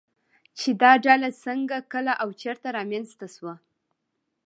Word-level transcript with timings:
چې 0.59 0.69
دا 0.81 0.91
ډله 1.05 1.29
څنگه، 1.43 1.77
کله 1.93 2.13
او 2.21 2.29
چېرته 2.41 2.67
رامنځته 2.77 3.27
شوه 3.35 3.55